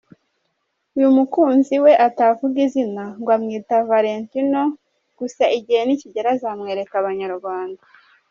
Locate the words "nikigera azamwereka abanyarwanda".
5.83-7.81